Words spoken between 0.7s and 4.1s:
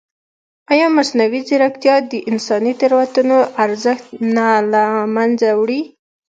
ایا مصنوعي ځیرکتیا د انساني تېروتنو ارزښت